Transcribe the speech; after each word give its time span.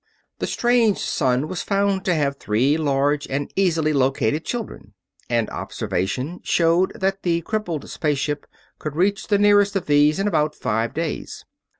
The 0.39 0.47
strange 0.47 0.97
sun 0.97 1.47
was 1.47 1.61
found 1.61 2.05
to 2.05 2.15
have 2.15 2.37
three 2.37 2.75
large 2.75 3.27
and 3.29 3.53
easily 3.55 3.93
located 3.93 4.43
children, 4.43 4.95
and 5.29 5.47
observation 5.51 6.39
showed 6.41 6.99
that 6.99 7.21
the 7.21 7.41
crippled 7.41 7.87
space 7.87 8.17
ship 8.17 8.47
could 8.79 8.95
reach 8.95 9.27
the 9.27 9.37
nearest 9.37 9.75
of 9.75 9.85
these 9.85 10.17
in 10.17 10.27
about 10.27 10.55
five 10.55 10.95
days. 10.95 11.45